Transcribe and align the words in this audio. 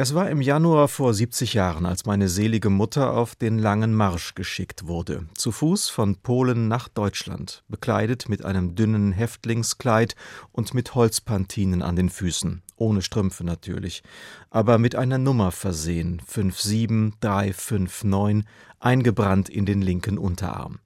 Es 0.00 0.14
war 0.14 0.30
im 0.30 0.40
Januar 0.40 0.86
vor 0.86 1.12
70 1.12 1.54
Jahren, 1.54 1.84
als 1.84 2.06
meine 2.06 2.28
selige 2.28 2.70
Mutter 2.70 3.14
auf 3.14 3.34
den 3.34 3.58
langen 3.58 3.92
Marsch 3.92 4.36
geschickt 4.36 4.86
wurde, 4.86 5.26
zu 5.34 5.50
Fuß 5.50 5.88
von 5.88 6.14
Polen 6.14 6.68
nach 6.68 6.86
Deutschland, 6.86 7.64
bekleidet 7.66 8.28
mit 8.28 8.44
einem 8.44 8.76
dünnen 8.76 9.10
Häftlingskleid 9.10 10.14
und 10.52 10.72
mit 10.72 10.94
Holzpantinen 10.94 11.82
an 11.82 11.96
den 11.96 12.10
Füßen, 12.10 12.62
ohne 12.76 13.02
Strümpfe 13.02 13.42
natürlich, 13.42 14.04
aber 14.50 14.78
mit 14.78 14.94
einer 14.94 15.18
Nummer 15.18 15.50
versehen, 15.50 16.22
57359, 16.24 18.44
eingebrannt 18.78 19.48
in 19.48 19.66
den 19.66 19.82
linken 19.82 20.16
Unterarm. 20.16 20.78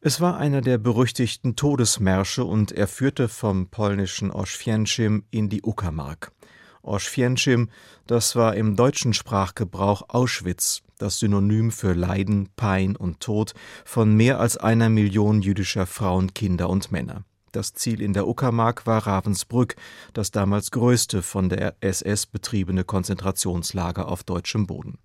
Es 0.00 0.20
war 0.20 0.36
einer 0.36 0.62
der 0.62 0.78
berüchtigten 0.78 1.54
Todesmärsche 1.54 2.44
und 2.44 2.72
er 2.72 2.88
führte 2.88 3.28
vom 3.28 3.68
polnischen 3.68 4.32
Oświęcim 4.32 5.22
in 5.30 5.48
die 5.48 5.62
Uckermark. 5.62 6.32
Oświęcim, 6.86 7.68
das 8.06 8.36
war 8.36 8.54
im 8.54 8.76
deutschen 8.76 9.12
Sprachgebrauch 9.12 10.04
Auschwitz, 10.08 10.82
das 10.98 11.18
Synonym 11.18 11.70
für 11.70 11.92
Leiden, 11.92 12.48
Pein 12.56 12.96
und 12.96 13.20
Tod 13.20 13.54
von 13.84 14.14
mehr 14.14 14.40
als 14.40 14.56
einer 14.56 14.88
Million 14.88 15.42
jüdischer 15.42 15.86
Frauen, 15.86 16.32
Kinder 16.34 16.70
und 16.70 16.92
Männer. 16.92 17.24
Das 17.52 17.72
Ziel 17.72 18.02
in 18.02 18.12
der 18.12 18.26
Uckermark 18.28 18.86
war 18.86 19.06
Ravensbrück, 19.06 19.76
das 20.12 20.30
damals 20.30 20.70
größte 20.70 21.22
von 21.22 21.48
der 21.48 21.76
SS 21.80 22.26
betriebene 22.26 22.84
Konzentrationslager 22.84 24.08
auf 24.08 24.24
deutschem 24.24 24.66
Boden. 24.66 24.98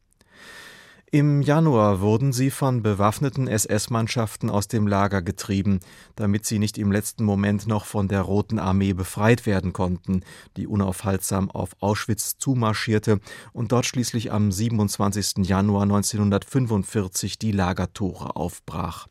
Im 1.14 1.42
Januar 1.42 2.00
wurden 2.00 2.32
sie 2.32 2.50
von 2.50 2.82
bewaffneten 2.82 3.50
SS-Mannschaften 3.50 4.50
aus 4.50 4.70
dem 4.70 4.88
Lager 4.88 5.22
getrieben, 5.22 5.82
damit 6.16 6.46
sie 6.46 6.58
nicht 6.58 6.78
im 6.78 6.90
letzten 6.90 7.26
Moment 7.26 7.68
noch 7.68 7.84
von 7.84 8.08
der 8.08 8.22
Roten 8.22 8.60
Armee 8.60 8.94
befreit 8.94 9.46
werden 9.46 9.74
konnten, 9.74 10.24
die 10.56 10.68
unaufhaltsam 10.68 11.52
auf 11.52 11.72
Auschwitz 11.82 12.38
zumarschierte 12.38 13.20
und 13.52 13.74
dort 13.74 13.88
schließlich 13.88 14.32
am 14.32 14.54
27. 14.54 15.46
Januar 15.46 15.84
1945 15.84 17.38
die 17.38 17.52
Lagertore 17.52 18.38
aufbrach. 18.38 19.08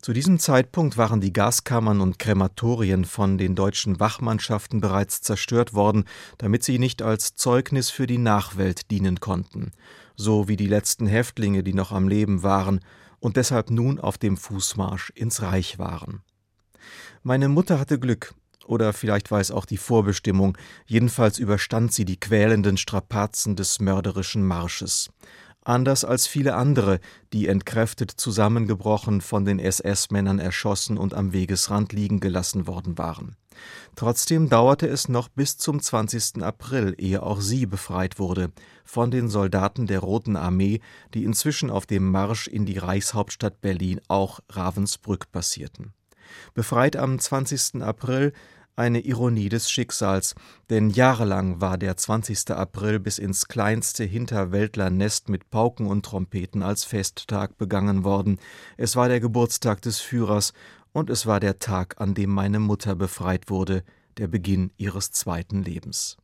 Zu 0.00 0.12
diesem 0.12 0.38
Zeitpunkt 0.38 0.98
waren 0.98 1.20
die 1.20 1.32
Gaskammern 1.32 2.00
und 2.00 2.20
Krematorien 2.20 3.04
von 3.04 3.38
den 3.38 3.56
deutschen 3.56 3.98
Wachmannschaften 3.98 4.80
bereits 4.80 5.20
zerstört 5.22 5.74
worden, 5.74 6.04
damit 6.38 6.62
sie 6.62 6.78
nicht 6.78 7.02
als 7.02 7.34
Zeugnis 7.34 7.90
für 7.90 8.06
die 8.06 8.18
Nachwelt 8.18 8.92
dienen 8.92 9.18
konnten 9.18 9.72
so 10.16 10.48
wie 10.48 10.56
die 10.56 10.66
letzten 10.66 11.06
Häftlinge, 11.06 11.62
die 11.62 11.74
noch 11.74 11.92
am 11.92 12.08
Leben 12.08 12.42
waren 12.42 12.80
und 13.20 13.36
deshalb 13.36 13.70
nun 13.70 13.98
auf 13.98 14.18
dem 14.18 14.36
Fußmarsch 14.36 15.10
ins 15.14 15.42
Reich 15.42 15.78
waren. 15.78 16.22
Meine 17.22 17.48
Mutter 17.48 17.78
hatte 17.78 17.98
Glück, 17.98 18.34
oder 18.66 18.92
vielleicht 18.92 19.30
war 19.30 19.40
es 19.40 19.50
auch 19.50 19.64
die 19.64 19.76
Vorbestimmung, 19.76 20.56
jedenfalls 20.86 21.38
überstand 21.38 21.92
sie 21.92 22.04
die 22.04 22.20
quälenden 22.20 22.76
Strapazen 22.76 23.56
des 23.56 23.80
mörderischen 23.80 24.44
Marsches. 24.44 25.10
Anders 25.64 26.04
als 26.04 26.26
viele 26.26 26.56
andere, 26.56 27.00
die 27.32 27.48
entkräftet 27.48 28.10
zusammengebrochen 28.10 29.22
von 29.22 29.46
den 29.46 29.58
SS-Männern 29.58 30.38
erschossen 30.38 30.98
und 30.98 31.14
am 31.14 31.32
Wegesrand 31.32 31.94
liegen 31.94 32.20
gelassen 32.20 32.66
worden 32.66 32.98
waren. 32.98 33.36
Trotzdem 33.96 34.50
dauerte 34.50 34.86
es 34.86 35.08
noch 35.08 35.28
bis 35.28 35.56
zum 35.56 35.80
20. 35.80 36.42
April, 36.42 36.94
ehe 36.98 37.22
auch 37.22 37.40
sie 37.40 37.64
befreit 37.64 38.18
wurde 38.18 38.52
von 38.84 39.10
den 39.10 39.30
Soldaten 39.30 39.86
der 39.86 40.00
Roten 40.00 40.36
Armee, 40.36 40.80
die 41.14 41.24
inzwischen 41.24 41.70
auf 41.70 41.86
dem 41.86 42.10
Marsch 42.10 42.46
in 42.46 42.66
die 42.66 42.78
Reichshauptstadt 42.78 43.62
Berlin 43.62 44.00
auch 44.08 44.40
Ravensbrück 44.50 45.32
passierten. 45.32 45.94
Befreit 46.52 46.96
am 46.96 47.18
20. 47.18 47.82
April 47.82 48.32
eine 48.76 49.00
Ironie 49.00 49.48
des 49.48 49.70
Schicksals, 49.70 50.34
denn 50.70 50.90
jahrelang 50.90 51.60
war 51.60 51.78
der 51.78 51.96
20. 51.96 52.50
April 52.50 52.98
bis 52.98 53.18
ins 53.18 53.46
kleinste 53.46 54.04
Hinterwäldlernest 54.04 55.28
mit 55.28 55.50
Pauken 55.50 55.86
und 55.86 56.04
Trompeten 56.04 56.62
als 56.62 56.84
Festtag 56.84 57.56
begangen 57.56 58.04
worden. 58.04 58.38
Es 58.76 58.96
war 58.96 59.08
der 59.08 59.20
Geburtstag 59.20 59.82
des 59.82 60.00
Führers 60.00 60.52
und 60.92 61.10
es 61.10 61.26
war 61.26 61.40
der 61.40 61.58
Tag, 61.58 62.00
an 62.00 62.14
dem 62.14 62.30
meine 62.30 62.60
Mutter 62.60 62.94
befreit 62.94 63.50
wurde, 63.50 63.84
der 64.16 64.28
Beginn 64.28 64.70
ihres 64.76 65.10
zweiten 65.10 65.62
Lebens. 65.62 66.16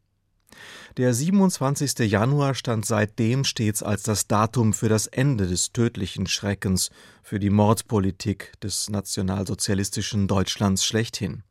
Der 0.96 1.14
27. 1.14 2.10
Januar 2.10 2.54
stand 2.54 2.84
seitdem 2.84 3.44
stets 3.44 3.82
als 3.82 4.02
das 4.02 4.26
Datum 4.26 4.72
für 4.72 4.88
das 4.88 5.06
Ende 5.06 5.46
des 5.46 5.72
tödlichen 5.72 6.26
Schreckens, 6.26 6.90
für 7.22 7.38
die 7.38 7.50
Mordpolitik 7.50 8.52
des 8.60 8.90
nationalsozialistischen 8.90 10.26
Deutschlands 10.26 10.84
schlechthin, 10.84 11.44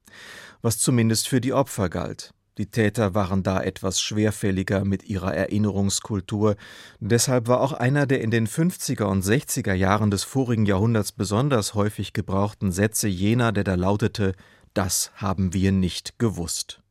was 0.61 0.77
zumindest 0.77 1.27
für 1.27 1.41
die 1.41 1.53
Opfer 1.53 1.89
galt. 1.89 2.33
Die 2.59 2.65
Täter 2.65 3.15
waren 3.15 3.41
da 3.41 3.63
etwas 3.63 4.01
schwerfälliger 4.01 4.83
mit 4.83 5.05
ihrer 5.05 5.33
Erinnerungskultur. 5.33 6.57
Deshalb 6.99 7.47
war 7.47 7.61
auch 7.61 7.71
einer 7.71 8.05
der 8.05 8.19
in 8.19 8.31
den 8.31 8.49
50er 8.49 9.05
und 9.05 9.23
60er 9.23 9.73
Jahren 9.73 10.11
des 10.11 10.25
vorigen 10.25 10.65
Jahrhunderts 10.65 11.13
besonders 11.13 11.73
häufig 11.73 12.11
gebrauchten 12.11 12.73
Sätze 12.73 13.07
jener, 13.07 13.53
der 13.53 13.63
da 13.63 13.75
lautete: 13.75 14.33
Das 14.73 15.11
haben 15.15 15.53
wir 15.53 15.71
nicht 15.71 16.19
gewusst. 16.19 16.81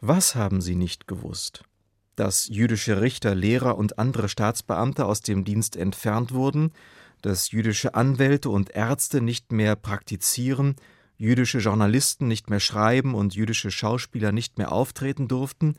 Was 0.00 0.34
haben 0.34 0.60
sie 0.60 0.74
nicht 0.74 1.06
gewusst? 1.06 1.62
Dass 2.16 2.48
jüdische 2.48 3.00
Richter, 3.00 3.36
Lehrer 3.36 3.78
und 3.78 4.00
andere 4.00 4.28
Staatsbeamte 4.28 5.06
aus 5.06 5.20
dem 5.20 5.44
Dienst 5.44 5.76
entfernt 5.76 6.32
wurden, 6.32 6.72
dass 7.22 7.52
jüdische 7.52 7.94
Anwälte 7.94 8.50
und 8.50 8.70
Ärzte 8.70 9.20
nicht 9.20 9.52
mehr 9.52 9.76
praktizieren, 9.76 10.74
jüdische 11.16 11.58
Journalisten 11.58 12.26
nicht 12.26 12.50
mehr 12.50 12.60
schreiben 12.60 13.14
und 13.14 13.34
jüdische 13.34 13.70
Schauspieler 13.70 14.32
nicht 14.32 14.58
mehr 14.58 14.72
auftreten 14.72 15.28
durften, 15.28 15.76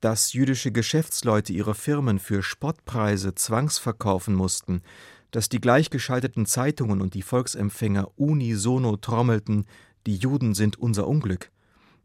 dass 0.00 0.32
jüdische 0.32 0.72
Geschäftsleute 0.72 1.52
ihre 1.52 1.76
Firmen 1.76 2.18
für 2.18 2.42
Spottpreise 2.42 3.36
zwangsverkaufen 3.36 4.34
mussten, 4.34 4.82
dass 5.30 5.48
die 5.48 5.60
gleichgeschalteten 5.60 6.44
Zeitungen 6.44 7.00
und 7.00 7.14
die 7.14 7.22
Volksempfänger 7.22 8.10
unisono 8.16 8.96
trommelten, 8.96 9.64
die 10.06 10.16
Juden 10.16 10.54
sind 10.54 10.76
unser 10.76 11.06
Unglück, 11.06 11.51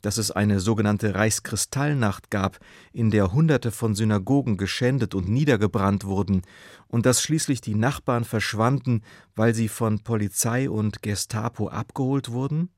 dass 0.08 0.18
es 0.18 0.32
eine 0.32 0.62
sogenannte 0.62 1.16
Reichskristallnacht 1.16 2.32
gab, 2.32 2.60
in 2.94 3.12
der 3.12 3.34
Hunderte 3.34 3.72
von 3.72 3.94
Synagogen 3.94 4.56
geschändet 4.56 5.14
und 5.14 5.28
niedergebrannt 5.28 6.06
wurden, 6.06 6.44
und 6.88 7.06
dass 7.06 7.22
schließlich 7.22 7.60
die 7.60 7.76
Nachbarn 7.76 8.24
verschwanden, 8.24 9.02
weil 9.36 9.54
sie 9.54 9.68
von 9.68 10.00
Polizei 10.00 10.70
und 10.70 11.02
Gestapo 11.02 11.68
abgeholt 11.68 12.32
wurden? 12.32 12.70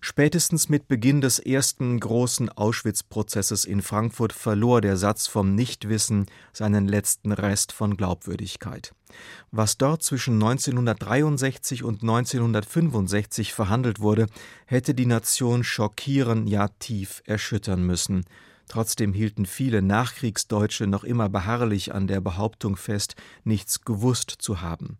Spätestens 0.00 0.68
mit 0.68 0.86
Beginn 0.86 1.20
des 1.20 1.38
ersten 1.38 1.98
großen 1.98 2.48
Auschwitz-Prozesses 2.50 3.64
in 3.64 3.82
Frankfurt 3.82 4.32
verlor 4.32 4.80
der 4.80 4.96
Satz 4.96 5.26
vom 5.26 5.54
Nichtwissen 5.54 6.26
seinen 6.52 6.86
letzten 6.86 7.32
Rest 7.32 7.72
von 7.72 7.96
Glaubwürdigkeit. 7.96 8.92
Was 9.50 9.76
dort 9.78 10.02
zwischen 10.02 10.34
1963 10.34 11.82
und 11.82 12.02
1965 12.02 13.52
verhandelt 13.54 14.00
wurde, 14.00 14.26
hätte 14.66 14.94
die 14.94 15.06
Nation 15.06 15.64
schockieren, 15.64 16.46
ja 16.46 16.68
tief 16.78 17.22
erschüttern 17.24 17.82
müssen. 17.82 18.24
Trotzdem 18.68 19.14
hielten 19.14 19.46
viele 19.46 19.80
Nachkriegsdeutsche 19.80 20.86
noch 20.86 21.02
immer 21.02 21.28
beharrlich 21.28 21.94
an 21.94 22.06
der 22.06 22.20
Behauptung 22.20 22.76
fest, 22.76 23.16
nichts 23.42 23.80
gewusst 23.80 24.30
zu 24.30 24.60
haben. 24.60 24.98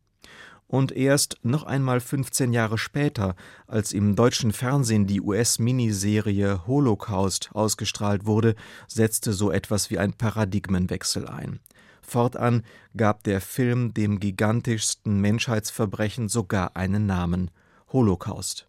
Und 0.69 0.93
erst 0.93 1.39
noch 1.43 1.65
einmal 1.65 1.99
15 1.99 2.53
Jahre 2.53 2.79
später, 2.79 3.34
als 3.67 3.93
im 3.93 4.15
deutschen 4.15 4.53
Fernsehen 4.53 5.06
die 5.06 5.21
US-Miniserie 5.21 6.67
Holocaust 6.67 7.51
ausgestrahlt 7.55 8.27
wurde, 8.27 8.55
setzte 8.87 9.33
so 9.33 9.51
etwas 9.51 9.91
wie 9.91 9.99
ein 9.99 10.12
Paradigmenwechsel 10.12 11.27
ein. 11.27 11.61
Fortan 12.03 12.62
gab 12.97 13.25
der 13.25 13.41
Film 13.41 13.93
dem 13.95 14.21
gigantischsten 14.21 15.21
Menschheitsverbrechen 15.21 16.29
sogar 16.29 16.77
einen 16.77 17.06
Namen 17.06 17.50
Holocaust 17.93 18.69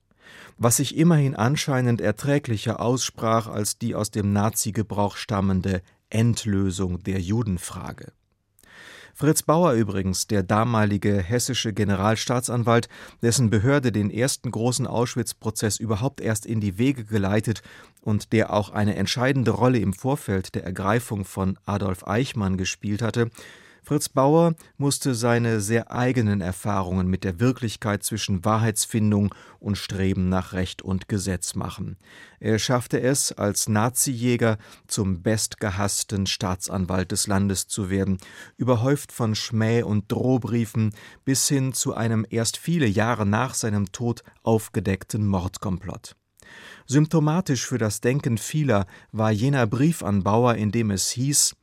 was 0.57 0.77
sich 0.77 0.97
immerhin 0.97 1.35
anscheinend 1.35 2.01
erträglicher 2.01 2.79
aussprach 2.79 3.47
als 3.47 3.77
die 3.77 3.95
aus 3.95 4.11
dem 4.11 4.33
Nazi-Gebrauch 4.33 5.15
stammende 5.15 5.81
Endlösung 6.09 7.01
der 7.03 7.19
Judenfrage. 7.19 8.11
Fritz 9.13 9.43
Bauer 9.43 9.73
übrigens, 9.73 10.27
der 10.27 10.43
damalige 10.43 11.21
hessische 11.21 11.73
Generalstaatsanwalt, 11.73 12.89
dessen 13.21 13.49
Behörde 13.49 13.91
den 13.91 14.09
ersten 14.09 14.51
großen 14.51 14.87
Auschwitz-Prozess 14.87 15.79
überhaupt 15.79 16.21
erst 16.21 16.45
in 16.45 16.61
die 16.61 16.77
Wege 16.77 17.05
geleitet 17.05 17.61
und 18.01 18.33
der 18.33 18.53
auch 18.53 18.69
eine 18.69 18.95
entscheidende 18.95 19.51
Rolle 19.51 19.79
im 19.79 19.93
Vorfeld 19.93 20.55
der 20.55 20.63
Ergreifung 20.63 21.25
von 21.25 21.57
Adolf 21.65 22.07
Eichmann 22.07 22.57
gespielt 22.57 23.01
hatte, 23.01 23.29
Fritz 23.89 24.07
Bauer 24.07 24.53
musste 24.77 25.15
seine 25.15 25.61
sehr 25.61 25.89
eigenen 25.89 26.41
Erfahrungen 26.41 27.07
mit 27.07 27.23
der 27.23 27.39
Wirklichkeit 27.39 28.03
zwischen 28.03 28.45
Wahrheitsfindung 28.45 29.33
und 29.59 29.79
Streben 29.79 30.29
nach 30.29 30.53
Recht 30.53 30.83
und 30.83 31.07
Gesetz 31.07 31.55
machen. 31.55 31.97
Er 32.39 32.59
schaffte 32.59 33.01
es, 33.01 33.31
als 33.31 33.67
Nazijäger 33.67 34.59
zum 34.85 35.23
bestgehassten 35.23 36.27
Staatsanwalt 36.27 37.11
des 37.11 37.25
Landes 37.25 37.67
zu 37.67 37.89
werden, 37.89 38.19
überhäuft 38.57 39.11
von 39.11 39.33
Schmäh- 39.33 39.81
und 39.81 40.11
Drohbriefen 40.11 40.93
bis 41.25 41.47
hin 41.47 41.73
zu 41.73 41.95
einem 41.95 42.27
erst 42.29 42.57
viele 42.57 42.85
Jahre 42.85 43.25
nach 43.25 43.55
seinem 43.55 43.91
Tod 43.91 44.21
aufgedeckten 44.43 45.25
Mordkomplott. 45.25 46.15
Symptomatisch 46.85 47.65
für 47.65 47.79
das 47.79 48.01
Denken 48.01 48.37
vieler 48.37 48.85
war 49.11 49.31
jener 49.31 49.65
Brief 49.65 50.03
an 50.03 50.21
Bauer, 50.21 50.55
in 50.55 50.71
dem 50.71 50.91
es 50.91 51.09
hieß, 51.09 51.55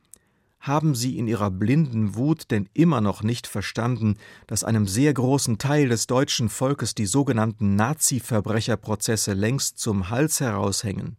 haben 0.59 0.95
sie 0.95 1.17
in 1.17 1.27
ihrer 1.27 1.51
blinden 1.51 2.15
Wut 2.15 2.51
denn 2.51 2.69
immer 2.73 3.01
noch 3.01 3.23
nicht 3.23 3.47
verstanden, 3.47 4.15
dass 4.47 4.63
einem 4.63 4.87
sehr 4.87 5.13
großen 5.13 5.57
Teil 5.57 5.89
des 5.89 6.07
deutschen 6.07 6.49
Volkes 6.49 6.95
die 6.95 7.05
sogenannten 7.05 7.75
Nazi-Verbrecherprozesse 7.75 9.33
längst 9.33 9.79
zum 9.79 10.09
Hals 10.09 10.39
heraushängen? 10.39 11.17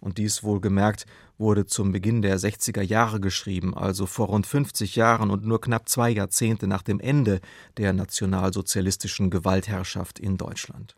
Und 0.00 0.18
dies 0.18 0.42
wohlgemerkt 0.42 1.06
wurde 1.38 1.64
zum 1.64 1.90
Beginn 1.90 2.20
der 2.20 2.38
60er 2.38 2.82
Jahre 2.82 3.20
geschrieben, 3.20 3.74
also 3.74 4.04
vor 4.06 4.26
rund 4.26 4.46
50 4.46 4.96
Jahren 4.96 5.30
und 5.30 5.46
nur 5.46 5.60
knapp 5.60 5.88
zwei 5.88 6.10
Jahrzehnte 6.10 6.66
nach 6.66 6.82
dem 6.82 7.00
Ende 7.00 7.40
der 7.78 7.92
nationalsozialistischen 7.92 9.30
Gewaltherrschaft 9.30 10.18
in 10.18 10.36
Deutschland. 10.36 10.94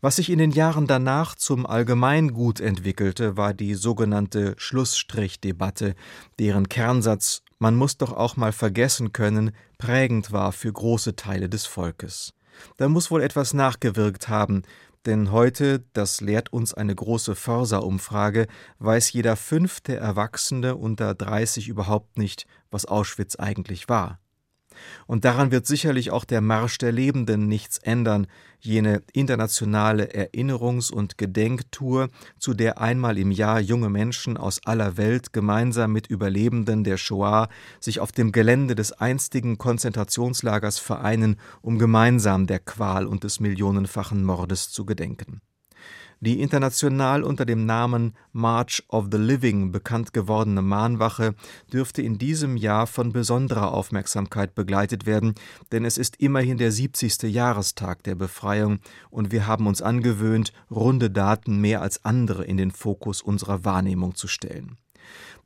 Was 0.00 0.16
sich 0.16 0.30
in 0.30 0.38
den 0.38 0.50
Jahren 0.50 0.86
danach 0.86 1.34
zum 1.34 1.66
Allgemeingut 1.66 2.60
entwickelte, 2.60 3.36
war 3.36 3.54
die 3.54 3.74
sogenannte 3.74 4.54
Schlussstrichdebatte, 4.58 5.94
deren 6.38 6.68
Kernsatz 6.68 7.42
man 7.58 7.74
muss 7.74 7.96
doch 7.96 8.12
auch 8.12 8.36
mal 8.36 8.52
vergessen 8.52 9.12
können, 9.12 9.52
prägend 9.78 10.30
war 10.30 10.52
für 10.52 10.72
große 10.72 11.16
Teile 11.16 11.48
des 11.48 11.64
Volkes. 11.64 12.34
Da 12.76 12.88
muss 12.88 13.10
wohl 13.10 13.22
etwas 13.22 13.54
nachgewirkt 13.54 14.28
haben, 14.28 14.62
denn 15.06 15.30
heute, 15.30 15.84
das 15.92 16.20
lehrt 16.20 16.52
uns 16.52 16.74
eine 16.74 16.94
große 16.94 17.34
Forsa-Umfrage, 17.34 18.46
weiß 18.78 19.12
jeder 19.12 19.36
fünfte 19.36 19.96
Erwachsene 19.96 20.76
unter 20.76 21.14
30 21.14 21.68
überhaupt 21.68 22.18
nicht, 22.18 22.46
was 22.70 22.84
Auschwitz 22.86 23.36
eigentlich 23.36 23.88
war. 23.88 24.18
Und 25.06 25.24
daran 25.24 25.50
wird 25.50 25.66
sicherlich 25.66 26.10
auch 26.10 26.24
der 26.24 26.40
Marsch 26.40 26.78
der 26.78 26.92
Lebenden 26.92 27.48
nichts 27.48 27.78
ändern, 27.78 28.26
jene 28.60 29.02
internationale 29.12 30.12
Erinnerungs- 30.12 30.90
und 30.90 31.18
Gedenktour, 31.18 32.08
zu 32.38 32.54
der 32.54 32.80
einmal 32.80 33.18
im 33.18 33.30
Jahr 33.30 33.60
junge 33.60 33.90
Menschen 33.90 34.36
aus 34.36 34.60
aller 34.64 34.96
Welt 34.96 35.32
gemeinsam 35.32 35.92
mit 35.92 36.08
Überlebenden 36.08 36.84
der 36.84 36.96
Shoah 36.96 37.48
sich 37.80 38.00
auf 38.00 38.12
dem 38.12 38.32
Gelände 38.32 38.74
des 38.74 38.92
einstigen 38.92 39.58
Konzentrationslagers 39.58 40.78
vereinen, 40.78 41.36
um 41.62 41.78
gemeinsam 41.78 42.46
der 42.46 42.58
Qual 42.58 43.06
und 43.06 43.24
des 43.24 43.40
millionenfachen 43.40 44.24
Mordes 44.24 44.70
zu 44.70 44.84
gedenken 44.84 45.40
die 46.20 46.40
international 46.40 47.22
unter 47.22 47.44
dem 47.44 47.66
Namen 47.66 48.14
March 48.32 48.82
of 48.88 49.06
the 49.10 49.18
Living 49.18 49.70
bekannt 49.70 50.12
gewordene 50.12 50.62
Mahnwache 50.62 51.34
dürfte 51.72 52.02
in 52.02 52.18
diesem 52.18 52.56
Jahr 52.56 52.86
von 52.86 53.12
besonderer 53.12 53.72
Aufmerksamkeit 53.72 54.54
begleitet 54.54 55.06
werden, 55.06 55.34
denn 55.72 55.84
es 55.84 55.98
ist 55.98 56.16
immerhin 56.16 56.58
der 56.58 56.72
70. 56.72 57.22
Jahrestag 57.24 58.02
der 58.04 58.14
Befreiung 58.14 58.80
und 59.10 59.30
wir 59.30 59.46
haben 59.46 59.66
uns 59.66 59.82
angewöhnt, 59.82 60.52
runde 60.70 61.10
Daten 61.10 61.60
mehr 61.60 61.82
als 61.82 62.04
andere 62.04 62.44
in 62.44 62.56
den 62.56 62.70
Fokus 62.70 63.20
unserer 63.20 63.64
Wahrnehmung 63.64 64.14
zu 64.14 64.26
stellen 64.26 64.78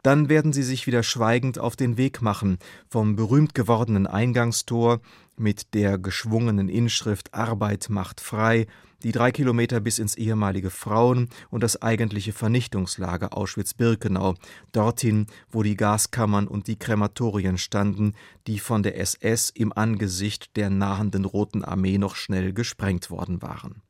dann 0.02 0.30
werden 0.30 0.54
sie 0.54 0.62
sich 0.62 0.86
wieder 0.86 1.02
schweigend 1.02 1.58
auf 1.58 1.76
den 1.76 1.98
Weg 1.98 2.22
machen, 2.22 2.58
vom 2.88 3.16
berühmt 3.16 3.54
gewordenen 3.54 4.06
Eingangstor 4.06 5.00
mit 5.36 5.74
der 5.74 5.98
geschwungenen 5.98 6.70
Inschrift 6.70 7.34
Arbeit 7.34 7.88
macht 7.90 8.20
frei, 8.20 8.66
die 9.02 9.12
drei 9.12 9.32
Kilometer 9.32 9.80
bis 9.80 9.98
ins 9.98 10.16
ehemalige 10.16 10.70
Frauen- 10.70 11.28
und 11.50 11.62
das 11.62 11.80
eigentliche 11.80 12.32
Vernichtungslager 12.32 13.36
Auschwitz-Birkenau, 13.36 14.34
dorthin, 14.72 15.26
wo 15.50 15.62
die 15.62 15.76
Gaskammern 15.76 16.48
und 16.48 16.66
die 16.66 16.78
Krematorien 16.78 17.58
standen, 17.58 18.14
die 18.46 18.58
von 18.58 18.82
der 18.82 18.98
SS 18.98 19.50
im 19.50 19.72
Angesicht 19.72 20.56
der 20.56 20.70
nahenden 20.70 21.24
Roten 21.24 21.64
Armee 21.64 21.98
noch 21.98 22.16
schnell 22.16 22.52
gesprengt 22.52 23.10
worden 23.10 23.42
waren. 23.42 23.82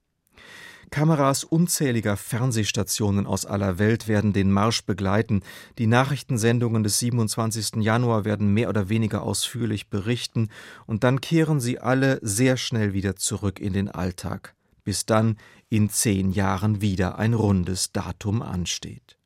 Kameras 0.90 1.44
unzähliger 1.44 2.16
Fernsehstationen 2.16 3.24
aus 3.26 3.46
aller 3.46 3.78
Welt 3.78 4.08
werden 4.08 4.32
den 4.32 4.50
Marsch 4.50 4.84
begleiten. 4.84 5.42
Die 5.78 5.86
Nachrichtensendungen 5.86 6.82
des 6.82 6.98
27. 6.98 7.76
Januar 7.76 8.24
werden 8.24 8.52
mehr 8.52 8.68
oder 8.68 8.88
weniger 8.88 9.22
ausführlich 9.22 9.88
berichten, 9.88 10.48
und 10.86 11.04
dann 11.04 11.20
kehren 11.20 11.60
sie 11.60 11.78
alle 11.78 12.18
sehr 12.22 12.56
schnell 12.56 12.92
wieder 12.92 13.14
zurück 13.14 13.60
in 13.60 13.72
den 13.72 13.88
Alltag, 13.88 14.56
bis 14.90 15.06
dann 15.06 15.36
in 15.68 15.88
zehn 15.88 16.32
Jahren 16.32 16.80
wieder 16.80 17.16
ein 17.16 17.32
rundes 17.32 17.92
Datum 17.92 18.42
ansteht. 18.42 19.18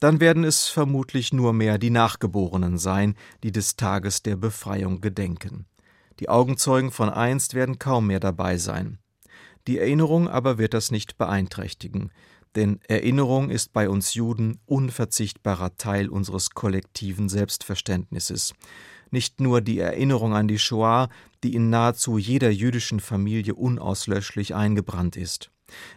Dann 0.00 0.18
werden 0.18 0.44
es 0.44 0.68
vermutlich 0.68 1.30
nur 1.30 1.52
mehr 1.52 1.76
die 1.76 1.90
Nachgeborenen 1.90 2.78
sein, 2.78 3.14
die 3.42 3.52
des 3.52 3.76
Tages 3.76 4.22
der 4.22 4.36
Befreiung 4.36 5.02
gedenken. 5.02 5.66
Die 6.20 6.30
Augenzeugen 6.30 6.90
von 6.90 7.10
einst 7.10 7.52
werden 7.52 7.78
kaum 7.78 8.06
mehr 8.06 8.18
dabei 8.18 8.56
sein. 8.56 8.96
Die 9.66 9.78
Erinnerung 9.78 10.26
aber 10.26 10.56
wird 10.56 10.72
das 10.72 10.90
nicht 10.90 11.18
beeinträchtigen, 11.18 12.10
denn 12.54 12.80
Erinnerung 12.88 13.50
ist 13.50 13.72
bei 13.72 13.88
uns 13.88 14.14
Juden 14.14 14.58
unverzichtbarer 14.66 15.76
Teil 15.76 16.08
unseres 16.08 16.50
kollektiven 16.50 17.28
Selbstverständnisses. 17.28 18.54
Nicht 19.10 19.40
nur 19.40 19.60
die 19.60 19.78
Erinnerung 19.78 20.34
an 20.34 20.48
die 20.48 20.58
Shoah, 20.58 21.08
die 21.42 21.54
in 21.54 21.70
nahezu 21.70 22.18
jeder 22.18 22.50
jüdischen 22.50 23.00
Familie 23.00 23.54
unauslöschlich 23.54 24.54
eingebrannt 24.54 25.16
ist. 25.16 25.50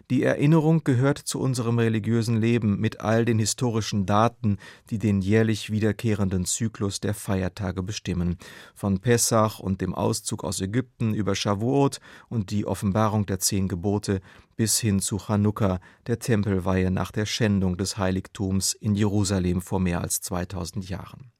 Die 0.10 0.24
Erinnerung 0.24 0.84
gehört 0.86 1.18
zu 1.18 1.40
unserem 1.40 1.80
religiösen 1.80 2.38
Leben 2.38 2.80
mit 2.80 3.02
all 3.02 3.26
den 3.26 3.40
historischen 3.40 4.06
Daten, 4.06 4.58
die 4.90 5.00
den 5.00 5.22
jährlich 5.22 5.70
wiederkehrenden 5.70 6.46
Zyklus 6.46 7.02
der 7.02 7.14
Feiertage 7.14 7.84
bestimmen, 7.84 8.38
von 8.74 9.00
Pessach 9.00 9.60
und 9.60 9.82
dem 9.82 9.94
Auszug 9.94 10.44
aus 10.46 10.62
Ägypten 10.62 11.14
über 11.14 11.36
Shavuot 11.36 12.00
und 12.30 12.52
die 12.52 12.66
Offenbarung 12.66 13.26
der 13.26 13.40
zehn 13.40 13.68
Gebote 13.68 14.22
bis 14.56 14.80
hin 14.80 15.00
zu 15.00 15.18
Chanukka, 15.18 15.80
der 16.08 16.20
Tempelweihe 16.20 16.90
nach 16.90 17.12
der 17.12 17.26
Schändung 17.26 17.78
des 17.78 17.98
Heiligtums 17.98 18.74
in 18.74 18.96
Jerusalem 18.96 19.62
vor 19.62 19.80
mehr 19.80 20.02
als 20.02 20.22
2000 20.22 20.90
Jahren. 20.90 21.32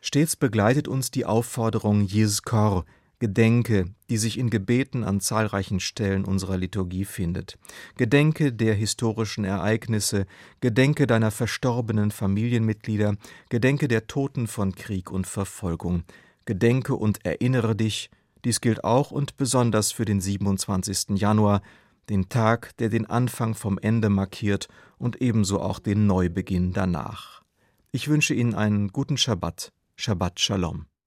Stets 0.00 0.36
begleitet 0.36 0.86
uns 0.86 1.10
die 1.10 1.24
Aufforderung 1.24 2.06
Yizkor, 2.06 2.84
Gedenke, 3.20 3.86
die 4.10 4.16
sich 4.16 4.38
in 4.38 4.48
Gebeten 4.48 5.02
an 5.02 5.20
zahlreichen 5.20 5.80
Stellen 5.80 6.24
unserer 6.24 6.56
Liturgie 6.56 7.04
findet. 7.04 7.58
Gedenke 7.96 8.52
der 8.52 8.74
historischen 8.74 9.44
Ereignisse, 9.44 10.26
gedenke 10.60 11.08
deiner 11.08 11.32
verstorbenen 11.32 12.12
Familienmitglieder, 12.12 13.16
gedenke 13.48 13.88
der 13.88 14.06
Toten 14.06 14.46
von 14.46 14.74
Krieg 14.74 15.10
und 15.10 15.26
Verfolgung. 15.26 16.04
Gedenke 16.44 16.94
und 16.94 17.24
erinnere 17.24 17.74
dich, 17.74 18.08
dies 18.44 18.60
gilt 18.60 18.84
auch 18.84 19.10
und 19.10 19.36
besonders 19.36 19.90
für 19.90 20.04
den 20.04 20.20
27. 20.20 21.18
Januar, 21.18 21.62
den 22.08 22.28
Tag, 22.28 22.76
der 22.78 22.88
den 22.88 23.06
Anfang 23.06 23.54
vom 23.54 23.78
Ende 23.78 24.10
markiert 24.10 24.68
und 24.96 25.20
ebenso 25.20 25.60
auch 25.60 25.80
den 25.80 26.06
Neubeginn 26.06 26.72
danach. 26.72 27.42
Ich 27.90 28.08
wünsche 28.08 28.34
Ihnen 28.34 28.54
einen 28.54 28.88
guten 28.88 29.16
Schabbat. 29.16 29.72
Shabbat 29.96 30.38
Shalom. 30.38 30.88